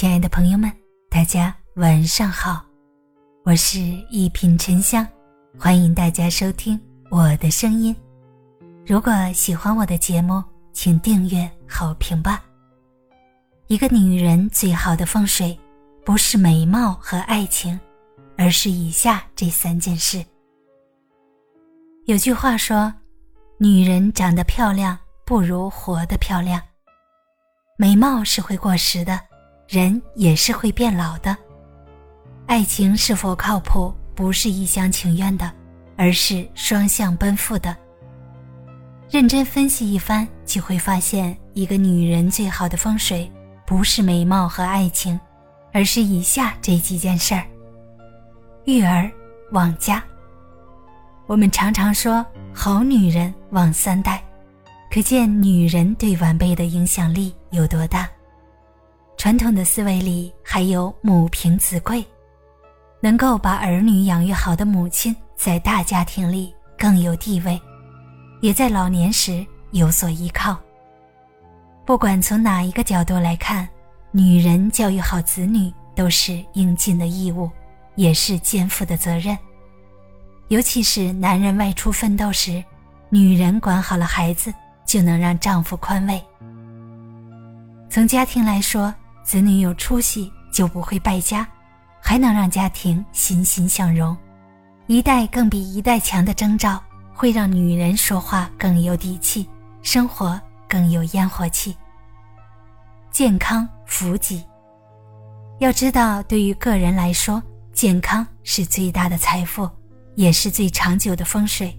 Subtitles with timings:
[0.00, 0.72] 亲爱的朋友们，
[1.10, 2.64] 大家晚上好，
[3.44, 5.06] 我是一品沉香，
[5.58, 6.80] 欢迎大家收听
[7.10, 7.94] 我的声音。
[8.86, 10.42] 如果喜欢我的节目，
[10.72, 12.42] 请订阅好评吧。
[13.66, 15.54] 一个女人最好的风水，
[16.02, 17.78] 不是美貌和爱情，
[18.38, 20.24] 而是以下这三件事。
[22.06, 22.90] 有句话说
[23.60, 26.58] ：“女人长得漂亮，不如活得漂亮。”
[27.76, 29.20] 美貌是会过时的。
[29.70, 31.36] 人也是会变老的，
[32.46, 35.48] 爱情是否靠谱，不是一厢情愿的，
[35.96, 37.76] 而是双向奔赴的。
[39.08, 43.30] 认真分析一番，就会发现，一个女人最好的风水，
[43.64, 45.18] 不是美貌和爱情，
[45.72, 47.46] 而是以下这几件事儿：
[48.64, 49.08] 育儿
[49.52, 50.02] 旺家。
[51.28, 54.20] 我们常常说，好女人旺三代，
[54.90, 58.08] 可见女人对晚辈的影响力有多大。
[59.20, 62.02] 传统的思维里还有母凭子贵，
[63.02, 67.60] 能够把儿女养育好的母亲，在大家庭里更有地位，
[68.40, 70.56] 也在老年时有所依靠。
[71.84, 73.68] 不管从哪一个角度来看，
[74.10, 77.50] 女人教育好子女都是应尽的义务，
[77.96, 79.36] 也是肩负的责任。
[80.48, 82.64] 尤其是男人外出奋斗时，
[83.10, 84.50] 女人管好了孩子，
[84.86, 86.18] 就能让丈夫宽慰。
[87.90, 88.94] 从家庭来说，
[89.30, 91.46] 子女有出息就不会败家，
[92.00, 94.16] 还能让家庭欣欣向荣，
[94.88, 96.82] 一代更比一代强的征兆，
[97.14, 99.48] 会让女人说话更有底气，
[99.82, 101.76] 生活更有烟火气。
[103.12, 104.44] 健康福己，
[105.60, 107.40] 要知道，对于个人来说，
[107.72, 109.70] 健康是最大的财富，
[110.16, 111.72] 也是最长久的风水。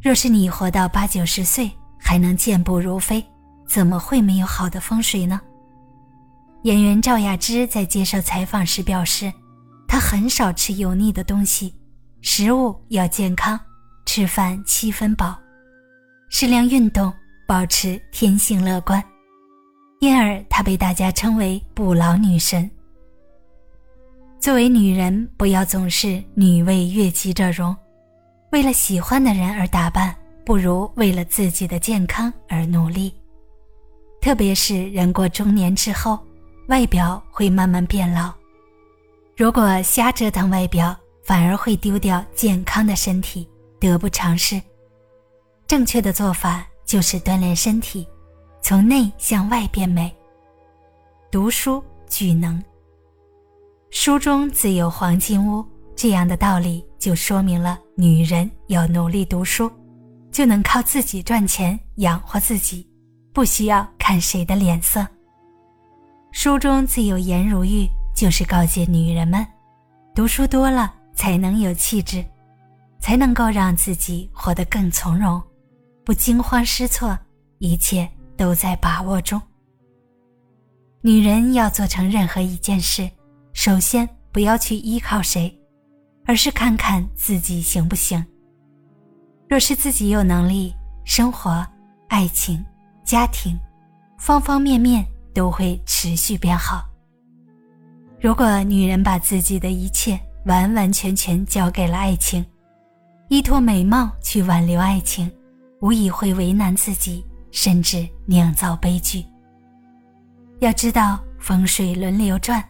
[0.00, 3.20] 若是你活到八九十岁还能健步如飞，
[3.66, 5.40] 怎么会没有好的风水呢？
[6.66, 9.32] 演员赵雅芝在接受采访时表示，
[9.86, 11.72] 她很少吃油腻的东西，
[12.22, 13.56] 食物要健康，
[14.04, 15.38] 吃饭七分饱，
[16.28, 17.12] 适量运动，
[17.46, 19.00] 保持天性乐观，
[20.00, 22.68] 因而她被大家称为“不老女神”。
[24.42, 27.76] 作为女人，不要总是女为悦己者容，
[28.50, 30.12] 为了喜欢的人而打扮，
[30.44, 33.14] 不如为了自己的健康而努力。
[34.20, 36.18] 特别是人过中年之后。
[36.68, 38.32] 外表会慢慢变老，
[39.36, 44.60] 如果瞎折腾外表，反而会丢掉健康的身体，得不偿失。
[45.68, 48.04] 正确的做法就是锻炼身体，
[48.60, 50.12] 从内向外变美。
[51.30, 52.60] 读书聚能，
[53.90, 59.70] 书中自有黄金屋，这样的道理就说明了女人要努力读书，
[60.32, 62.84] 就能靠自己赚钱养活自己，
[63.32, 65.06] 不需要看谁的脸色。
[66.38, 69.44] 书中自有颜如玉，就是告诫女人们，
[70.14, 72.22] 读书多了才能有气质，
[73.00, 75.42] 才能够让自己活得更从容，
[76.04, 77.18] 不惊慌失措，
[77.56, 79.40] 一切都在把握中。
[81.00, 83.10] 女人要做成任何一件事，
[83.54, 85.58] 首先不要去依靠谁，
[86.26, 88.22] 而是看看自己行不行。
[89.48, 91.66] 若是自己有能力，生活、
[92.08, 92.62] 爱情、
[93.06, 93.58] 家庭，
[94.18, 95.02] 方方面面。
[95.36, 96.88] 都会持续变好。
[98.18, 102.42] 如果女人把自己的一切完完全全交给了爱情，
[103.28, 105.30] 依托美貌去挽留爱情，
[105.82, 109.22] 无疑会为难自己，甚至酿造悲剧。
[110.60, 112.66] 要知道风水轮流转，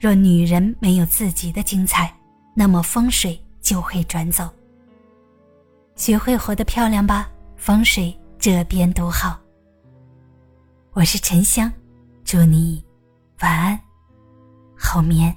[0.00, 2.12] 若女人没有自己的精彩，
[2.52, 4.50] 那么风水就会转走。
[5.94, 9.38] 学会活得漂亮吧，风水这边独好。
[10.94, 11.72] 我是沉香。
[12.30, 12.84] 祝你
[13.40, 13.80] 晚安，
[14.78, 15.34] 后面，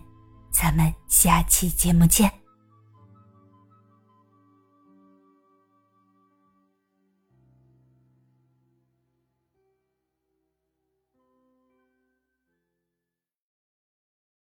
[0.51, 2.40] 咱们下期节目见。